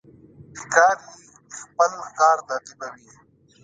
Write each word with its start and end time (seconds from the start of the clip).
ښکاري 0.59 1.07
خپل 1.59 1.91
ښکار 2.07 2.37
تعقیبوي. 2.47 3.09